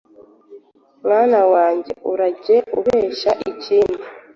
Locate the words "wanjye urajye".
1.53-2.57